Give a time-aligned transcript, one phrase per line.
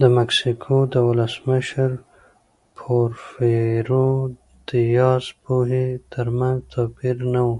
[0.00, 1.90] د مکسیکو د ولسمشر
[2.76, 4.08] پورفیرو
[4.68, 7.50] دیاز پوهې ترمنځ توپیر نه و.